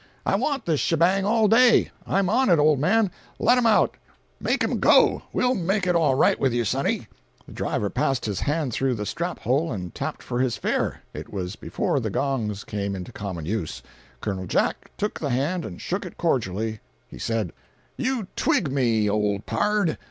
I 0.25 0.35
want 0.35 0.65
this 0.65 0.79
shebang 0.79 1.25
all 1.25 1.47
day. 1.47 1.91
I'm 2.07 2.27
on 2.27 2.49
it, 2.49 2.57
old 2.57 2.79
man! 2.79 3.11
Let 3.37 3.59
'em 3.59 3.67
out! 3.67 3.97
Make 4.39 4.63
'em 4.63 4.79
go! 4.79 5.21
We'll 5.31 5.53
make 5.53 5.85
it 5.85 5.93
all 5.95 6.15
right 6.15 6.39
with 6.39 6.53
you, 6.53 6.65
sonny!" 6.65 7.07
The 7.45 7.53
driver 7.53 7.87
passed 7.91 8.25
his 8.25 8.39
hand 8.39 8.73
through 8.73 8.95
the 8.95 9.05
strap 9.05 9.37
hole, 9.37 9.71
and 9.71 9.93
tapped 9.93 10.23
for 10.23 10.39
his 10.39 10.57
fare—it 10.57 11.31
was 11.31 11.55
before 11.55 11.99
the 11.99 12.09
gongs 12.09 12.63
came 12.63 12.95
into 12.95 13.11
common 13.11 13.45
use. 13.45 13.83
Col. 14.21 14.47
Jack 14.47 14.89
took 14.97 15.19
the 15.19 15.29
hand, 15.29 15.65
and 15.65 15.79
shook 15.79 16.03
it 16.03 16.17
cordially. 16.17 16.79
He 17.07 17.19
said: 17.19 17.53
326.jpg 17.99 18.03
(51K) 18.03 18.05
"You 18.17 18.27
twig 18.35 18.71
me, 18.71 19.07
old 19.07 19.45
pard! 19.45 19.99